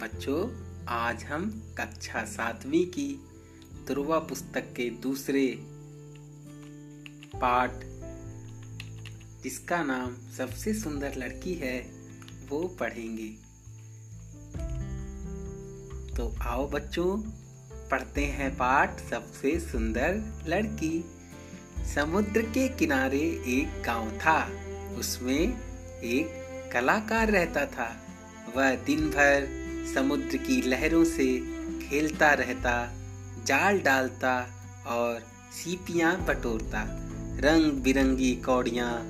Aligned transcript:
बच्चों, 0.00 0.50
आज 0.88 1.24
हम 1.24 1.74
कक्षा 1.78 2.24
सातवीं 2.24 2.86
की 2.86 3.20
ध्रुवा 3.86 4.18
पुस्तक 4.18 4.60
के 4.60 4.90
दूसरे 4.90 5.58
पाठ, 7.36 7.70
जिसका 9.42 9.82
नाम 9.82 10.16
सबसे 10.36 10.74
सुंदर 10.74 11.14
लड़की 11.16 11.54
है, 11.54 11.90
वो 12.48 12.68
पढ़ेंगे। 12.68 13.28
तो 16.16 16.34
आओ 16.42 16.68
बच्चों, 16.68 17.16
पढ़ते 17.88 18.24
हैं 18.24 18.56
पाठ 18.56 19.00
सबसे 19.00 19.60
सुंदर 19.60 20.42
लड़की। 20.46 21.04
समुद्र 21.94 22.42
के 22.42 22.68
किनारे 22.68 23.42
एक 23.46 23.82
गाँव 23.86 24.10
था, 24.10 24.50
उसमें 24.98 25.60
एक 26.00 26.26
कलाकार 26.72 27.30
रहता 27.30 27.66
था। 27.66 28.06
वह 28.56 28.74
दिन 28.74 29.10
भर 29.10 29.59
समुद्र 29.94 30.36
की 30.36 30.60
लहरों 30.60 31.04
से 31.04 31.26
खेलता 31.82 32.32
रहता, 32.32 32.92
जाल 33.46 33.80
डालता 33.80 34.48
और 34.86 35.20
सीपियाँ 35.52 36.26
बटोरता। 36.26 36.86
रंग 37.40 37.72
बिरंगी 37.72 38.34
कौड़ियाँ, 38.34 39.02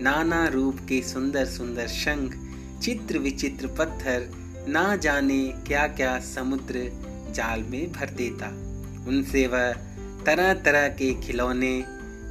नाना 0.00 0.48
रूप 0.48 0.78
के 0.88 1.02
सुंदर 1.02 1.44
सुंदर 1.44 1.86
शंख 1.88 2.34
चित्र 2.82 3.18
विचित्र 3.18 3.66
पत्थर, 3.66 4.28
ना 4.68 4.96
जाने 4.96 5.54
क्या 5.66 5.86
क्या 5.88 6.18
समुद्र 6.20 6.90
जाल 7.34 7.62
में 7.62 7.92
भर 7.92 8.10
देता। 8.10 8.46
उनसे 9.08 9.46
वह 9.46 9.72
तरह 10.24 10.54
तरह 10.54 10.88
के 10.88 11.14
खिलौने 11.20 11.84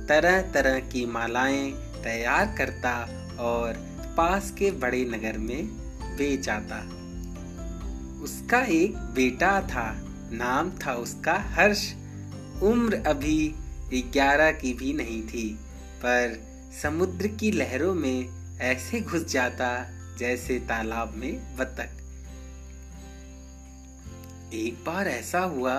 तरह 0.10 0.42
तरह 0.42 0.80
की 0.80 1.06
मालाएँ 1.06 1.72
तैयार 2.04 2.56
करता 2.58 2.94
और 3.40 3.74
पास 4.18 4.52
के 4.52 4.72
बड़े 4.72 5.06
नगर 5.06 5.38
में 5.38 5.68
बेच 6.18 6.50
आता 6.50 7.05
उसका 8.26 8.60
एक 8.62 8.96
बेटा 8.96 9.50
था, 9.62 10.02
नाम 10.32 10.70
था 10.78 10.94
उसका 10.94 11.34
हर्ष। 11.34 11.82
उम्र 12.64 13.02
अभी 13.08 13.54
ग्यारह 14.14 14.52
की 14.52 14.74
भी 14.74 14.94
नहीं 14.94 15.22
थी, 15.24 15.48
पर 15.98 16.38
समुद्र 16.82 17.28
की 17.28 17.52
लहरों 17.52 17.94
में 17.94 18.30
ऐसे 18.62 19.02
घुस 19.02 19.26
जाता 19.26 19.68
जैसे 20.20 20.60
तालाब 20.60 21.14
में 21.16 21.56
बतख। 21.58 21.92
एक 24.54 24.84
बार 24.86 25.08
ऐसा 25.08 25.40
हुआ 25.40 25.76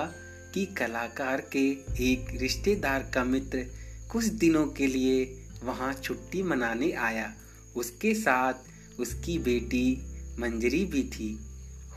कि 0.54 0.64
कलाकार 0.66 1.40
के 1.52 1.66
एक 2.10 2.36
रिश्तेदार 2.42 3.10
का 3.14 3.24
मित्र 3.24 3.66
कुछ 4.10 4.24
दिनों 4.24 4.66
के 4.68 4.86
लिए 4.86 5.24
वहाँ 5.62 5.92
छुट्टी 5.94 6.42
मनाने 6.42 6.92
आया। 6.92 7.32
उसके 7.76 8.14
साथ 8.14 9.00
उसकी 9.00 9.38
बेटी 9.38 9.86
मंजरी 10.38 10.84
भी 10.84 11.02
थी। 11.02 11.38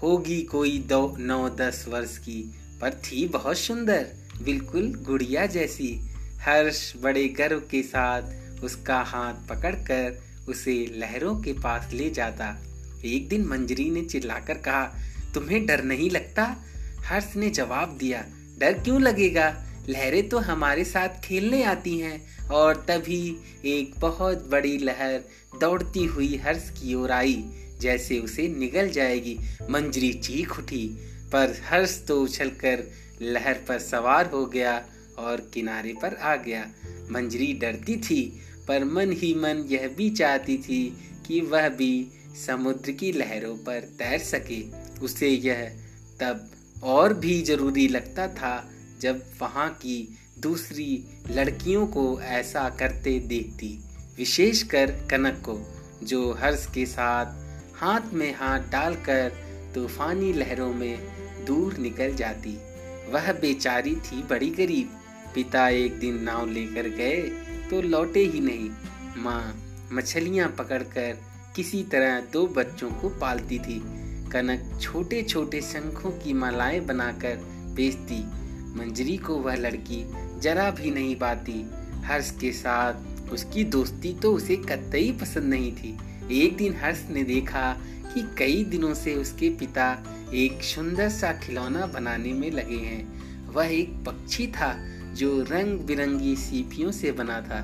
होगी 0.04 0.42
कोई 0.42 0.80
दो, 0.80 1.16
नौ, 1.20 1.50
दस 1.50 1.86
वर्ष 1.88 2.18
की। 2.18 2.56
पर 2.82 2.94
थी 2.94 3.28
बहुत 3.28 3.58
सुंदर, 3.58 4.08
बिल्कुल 4.42 4.94
गुड़िया 4.94 5.46
जैसी। 5.46 6.02
हर्ष 6.38 6.94
बड़े 7.02 7.28
गर्व 7.28 7.60
के 7.60 7.84
साथ 7.84 8.22
उसका 8.64 9.02
हाथ 9.02 9.34
पकड़कर 9.34 10.22
उसे 10.50 10.92
लहरों 10.96 11.42
के 11.42 11.54
पास 11.54 11.94
ले 11.94 12.10
जाता। 12.10 12.58
एक 13.06 13.28
दिन 13.28 13.46
मंजरी 13.46 13.90
ने 13.90 14.02
चिल्लाकर 14.02 14.54
कहा, 14.54 14.96
तुम्हें 15.34 15.66
डर 15.66 15.84
नहीं 15.84 16.12
लगता? 16.12 16.56
हर्ष 17.06 17.36
ने 17.36 17.50
जवाब 17.50 17.98
दिया, 17.98 18.26
डर 18.60 18.74
क्यों 18.74 19.02
लगेगा? 19.02 19.66
लहरें 19.90 20.28
तो 20.30 20.38
हमारे 20.38 20.84
साथ 20.84 21.22
खेलने 21.24 21.64
आती 21.64 21.98
हैं, 22.00 22.48
और 22.48 22.86
तभी 22.88 23.38
एक 23.66 23.94
बहुत 24.00 24.48
बड़ी 24.50 24.78
लहर 24.78 25.20
दौड़ती 25.62 26.06
हुई 26.06 26.36
हर्ष 26.36 26.70
की 26.70 26.96
ओर 26.96 27.12
आई, 27.12 27.44
जैसे 27.80 28.20
उसे 28.20 28.48
निगल 28.48 28.90
जाएगी। 28.90 29.38
मंजरी 29.70 30.14
चीख 30.14 30.58
उठी, 30.60 30.88
पर 31.34 31.56
हर्ष 31.66 31.98
तो 32.08 32.22
उछलकर 32.22 32.84
लहर 33.22 33.54
पर 33.68 33.80
सवार 33.80 34.30
हो 34.30 34.46
गया 34.46 34.74
और 35.20 35.50
किनारे 35.54 35.94
पर 36.02 36.16
आ 36.16 36.36
गया। 36.36 36.66
मंजरी 37.12 37.54
डरती 37.54 37.96
थी, 37.98 38.22
पर 38.68 38.84
मन 38.84 39.12
ही 39.12 39.34
मन 39.34 39.66
यह 39.70 39.88
भी 39.88 40.10
चाहती 40.10 40.58
थी 40.58 40.82
कि 41.28 41.40
वह 41.42 41.70
भी 41.70 42.12
समुद्र 42.46 42.92
की 42.92 43.12
लहरों 43.12 43.56
पर 43.58 43.80
तैर 44.00 44.20
सके। 44.20 44.62
उसे 45.02 45.30
यह 45.30 45.64
तब 46.20 46.52
और 46.84 47.14
भी 47.14 47.42
ज़रूरी 47.42 47.88
लगता 47.88 48.28
था 48.28 48.72
जब 49.00 49.24
वहाँ 49.42 49.70
की 49.70 50.18
दूसरी 50.40 51.04
लड़कियों 51.32 51.88
को 51.88 52.20
ऐसा 52.22 52.70
करते 52.70 53.20
देखती, 53.20 53.80
विशेषकर 54.18 54.92
कनक 55.12 55.42
को, 55.50 55.60
जो 56.04 56.34
हर्ष 56.34 56.66
के 56.66 56.86
साथ 56.86 57.26
हाथ 57.76 58.14
में 58.14 58.36
हाथ 58.36 58.60
डालकर 58.60 59.32
तूफानी 59.76 60.34
लहरों 60.34 60.74
में 60.74 61.46
दूर 61.46 61.78
निकल 61.78 62.16
जाती। 62.16 62.58
वह 63.12 63.32
बेचारी 63.34 63.96
थी 63.96 64.24
बड़ी 64.24 64.50
गरीब। 64.50 64.98
पिता 65.36 65.70
एक 65.70 66.00
दिन 66.00 66.24
नाव 66.24 66.50
लेकर 66.50 66.90
गए 66.90 67.22
तो 67.70 67.82
लौटे 67.82 68.20
ही 68.20 68.40
नहीं। 68.40 68.70
माँ 69.18 69.56
मछलियाँ 69.92 70.50
पकड़कर 70.50 71.18
किसी 71.56 71.84
तरह 71.84 72.20
दो 72.34 72.46
बच्चों 72.48 72.90
को 72.92 73.10
पालती 73.10 73.60
थी। 73.60 73.80
कनक 74.32 74.80
छोटे 74.82 75.22
छोटे 75.24 75.62
शंखों 75.62 76.12
की 76.12 76.34
मालाएँ 76.34 76.80
बनाकर 76.80 77.36
बेचती 77.76 78.24
मंजरी 78.76 79.18
को 79.18 79.36
वह 79.36 79.56
लड़की 79.56 80.04
जरा 80.40 80.70
भी 80.72 80.92
नहीं 80.92 81.16
पाती 81.16 81.70
हर्ष 82.06 82.32
के 82.32 82.52
साथ 82.52 83.32
उसकी 83.32 83.64
दोस्ती 83.64 84.14
तो 84.14 84.34
उसे 84.34 84.56
कतई 84.56 85.12
पसंद 85.12 85.44
नहीं 85.44 85.72
थी। 85.72 85.98
एक 86.44 86.58
दिन 86.58 86.76
हर्ष 86.76 87.04
ने 87.10 87.24
देखा 87.24 87.74
कि 88.14 88.36
कई 88.38 88.64
दिनों 88.64 88.94
से 88.94 89.16
उसके 89.16 89.50
पिता 89.50 89.92
एक 90.34 90.64
सुंदर 90.64 91.10
सा 91.10 91.34
खिलौना 91.34 91.86
बनाने 91.86 92.34
में 92.34 92.52
लगे 92.52 92.78
हैं। 92.78 93.20
वह 93.54 93.66
एक 93.66 93.94
पक्षी 94.06 94.48
था 94.48 94.74
जो 95.14 95.42
रंग 95.44 95.80
बिरंगी 95.80 96.36
सीपियों 96.36 96.92
से 96.92 97.12
बना 97.12 97.42
था। 97.42 97.60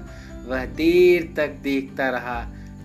वह 0.47 0.65
देर 0.65 1.33
तक 1.37 1.47
देखता 1.47 2.09
रहा, 2.09 2.39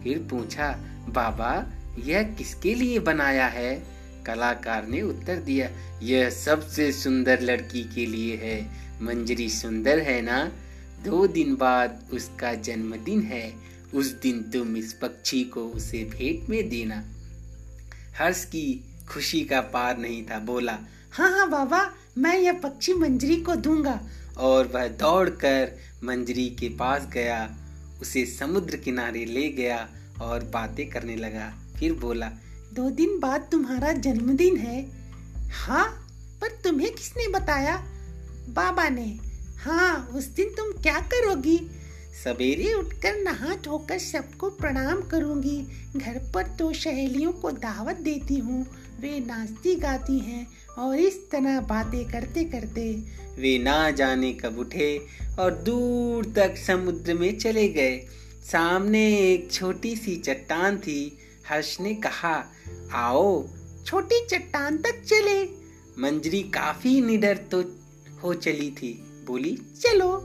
फिर 0.04 0.18
पूछा, 0.18 0.68
बाबा, 1.08 1.72
यह 1.98 2.22
किसके 2.22 2.74
लिए 2.74 2.98
बनाया 2.98 3.46
है? 3.46 3.99
कलाकार 4.26 4.86
ने 4.86 5.02
उत्तर 5.02 5.36
दिया, 5.36 5.70
यह 6.02 6.30
सबसे 6.30 6.92
सुंदर 6.92 7.40
लड़की 7.40 7.82
के 7.94 8.06
लिए 8.06 8.36
है। 8.36 8.70
मंजरी 9.02 9.48
सुंदर 9.50 9.98
है 9.98 10.20
ना? 10.22 10.52
दो 11.04 11.26
दिन 11.26 11.54
बाद 11.56 12.08
उसका 12.12 12.54
जन्मदिन 12.54 13.22
है। 13.22 13.54
उस 13.94 14.06
दिन 14.06 14.42
तुम 14.42 14.76
इस 14.76 14.92
पक्षी 14.92 15.44
को 15.44 15.64
उसे 15.64 16.04
भेंट 16.04 16.50
में 16.50 16.68
देना। 16.68 17.04
हर्ष 18.18 18.44
की 18.44 18.84
खुशी 19.08 19.40
का 19.40 19.60
पार 19.60 19.98
नहीं 19.98 20.22
था, 20.22 20.38
बोला 20.38 20.78
हाँ 21.12 21.30
हाँ 21.30 21.50
बाबा, 21.50 21.94
मैं 22.18 22.38
यह 22.38 22.52
पक्षी 22.52 22.92
मंजरी 22.92 23.36
को 23.36 23.54
दूँगा। 23.56 24.00
और 24.38 24.66
वह 24.66 24.88
दौड़कर 24.88 25.78
मंजरी 26.04 26.48
के 26.50 26.68
पास 26.68 27.06
गया, 27.12 27.56
उसे 28.00 28.24
समुद्र 28.26 28.76
किनारे 28.76 29.24
ले 29.24 29.48
गया 29.48 29.88
और 30.20 30.44
बातें 30.44 30.88
करने 30.90 31.16
लगा। 31.16 31.54
फिर 31.78 31.92
बोला 31.92 32.32
दो 32.74 32.90
दिन 32.90 33.18
बाद 33.20 33.48
तुम्हारा 33.52 33.92
जन्मदिन 33.92 34.56
है। 34.56 34.86
हाँ 35.52 35.86
पर 36.40 36.48
तुम्हें 36.64 36.90
किसने 36.90 37.28
बताया? 37.28 37.76
बाबा 38.48 38.88
ने। 38.88 39.18
हाँ 39.56 40.10
उस 40.14 40.24
दिन 40.26 40.48
तुम 40.48 40.72
क्या 40.82 40.98
करोगी? 41.00 41.58
सवेरे 42.24 42.72
उठकर 42.72 43.16
नहा 43.16 43.54
धोकर 43.54 43.98
सबको 43.98 44.50
प्रणाम 44.50 45.02
करूँगी। 45.02 45.58
घर 45.96 46.18
पर 46.34 46.46
तो 46.58 46.72
सहेलियों 46.72 47.32
को 47.32 47.50
दावत 47.50 47.96
देती 47.96 48.36
हूँ। 48.36 48.66
वे 49.00 49.18
नाचती 49.20 49.74
गाती 49.74 50.18
हैं 50.18 50.46
और 50.78 50.98
इस 50.98 51.30
तरह 51.30 51.60
बातें 51.60 52.04
करते 52.08 52.44
करते 52.44 52.92
वे 53.38 53.58
ना 53.58 53.90
जाने 53.90 54.32
कब 54.32 54.58
उठे 54.58 55.00
और 55.38 55.54
दूर 55.54 56.32
तक 56.36 56.56
समुद्र 56.56 57.14
में 57.14 57.38
चले 57.38 57.68
गए। 57.68 57.96
सामने 58.44 59.06
एक 59.18 59.52
छोटी 59.52 59.96
सी 59.96 60.16
चट्टान 60.16 60.78
थी। 60.78 61.18
हर्ष 61.50 61.80
ने 61.80 61.94
कहा, 61.94 62.52
आओ, 62.92 63.48
छोटी 63.86 64.26
चट्टान 64.26 64.78
तक 64.78 65.02
चले। 65.04 65.44
मंजरी 65.98 66.42
काफ़ी 66.42 67.00
निडर 67.00 67.36
तो 67.36 67.64
हो 68.22 68.34
चली 68.34 68.70
थी। 68.70 69.22
बोली, 69.26 69.58
चलो। 69.80 70.16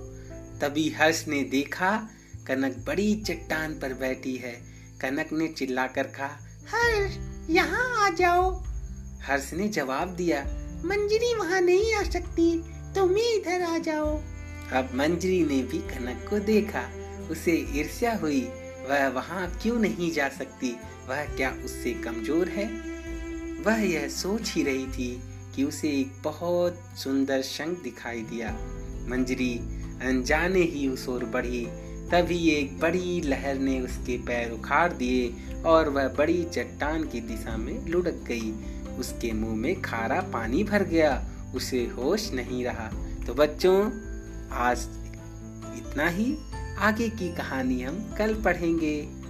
तभी 0.62 0.89
हर्ष 0.89 1.27
ने 1.27 1.44
देखा, 1.44 2.10
कनक 2.48 2.77
बड़ी 2.88 3.16
चट्टान 3.16 3.80
पर 3.80 3.94
बैठी 3.94 4.36
है। 4.36 4.62
कनक 5.01 5.30
ने 5.33 5.48
चिल्लाकर 5.48 6.04
कहा, 6.04 6.38
हर्ष, 6.69 7.18
यहाँ 7.50 8.06
आ 8.06 8.10
जाओ। 8.10 8.63
हर्ष 9.24 9.54
ने 9.54 9.68
जवाब 9.68 10.10
दिया, 10.10 10.44
मंजरी 10.86 11.36
वहाँ 11.36 11.62
नहीं 11.62 11.94
आ 11.94 12.04
सकती 12.04 12.63
तुम 12.95 13.16
ही 13.16 13.33
इधर 13.33 13.62
आ 13.62 13.78
जाओ। 13.78 14.21
अब 14.74 14.89
मंजरी 14.95 15.45
ने 15.45 15.63
भी 15.63 15.78
कनक 15.78 16.30
को 16.30 16.39
देखा। 16.39 16.89
उसे 17.31 17.51
ईर्ष्या 17.51 18.16
हुई 18.16 18.50
वह 18.90 19.08
वहाँ 19.08 19.60
क्यों 19.62 19.80
नहीं 19.80 20.12
जा 20.12 20.30
सकती? 20.30 20.76
वह 21.10 21.26
क्या 21.26 21.52
उससे 21.66 21.94
कमज़ोर 21.94 22.48
है? 22.48 22.66
वह 23.62 23.82
यह 23.82 24.08
सोच 24.08 24.52
ही 24.52 24.64
रही 24.64 24.88
थी 24.88 25.22
कि 25.56 25.64
उसे 25.64 25.90
एक 25.90 26.14
बहुत 26.24 26.80
सुंदर 26.96 27.42
शंख 27.42 27.82
दिखाई 27.84 28.22
दिया। 28.22 28.52
मंजरी, 29.08 29.58
अनजाने 30.02 30.62
ही 30.62 30.88
उस 30.88 31.10
ओर 31.10 31.26
बढ़ी। 31.26 31.68
तभी 32.12 32.50
एक 32.50 32.80
बड़ी 32.80 33.22
लहर 33.22 33.56
ने 33.56 33.82
उसके 33.82 34.18
पैर 34.18 34.52
उखाड़ 34.52 34.94
दिए 34.94 35.34
और 35.66 35.90
वह 35.90 36.08
बड़ी 36.08 36.44
चट्टान 36.44 37.04
की 37.04 37.22
दिशा 37.22 37.58
में 37.58 37.86
लुढ़क 37.86 38.24
गई। 38.28 38.52
उसके 39.00 39.31
मुँह 39.31 39.56
में 39.56 39.81
खारा 39.81 40.22
पानी 40.22 40.64
भर 40.64 40.84
गया। 40.84 41.26
उसे 41.56 41.86
होश 41.86 42.31
नहीं 42.31 42.66
रहा। 42.66 42.92
तो 43.28 43.34
बच्चों, 43.34 43.86
आज 44.52 44.80
इतना 45.78 46.08
ही। 46.08 46.38
आगे 46.80 47.10
की 47.10 47.30
कहानी 47.30 47.81
हम 47.81 48.16
कल 48.18 48.33
पढ़ेंगे। 48.33 49.25